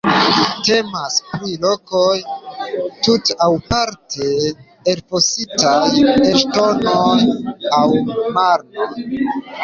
Temas 0.67 1.15
pri 1.31 1.49
lokoj 1.63 2.13
tute 3.07 3.35
aŭ 3.47 3.49
parte 3.73 4.29
elfositaj 4.93 5.83
el 6.13 6.25
ŝtono 6.45 6.95
aŭ 7.81 7.83
marno. 8.39 8.89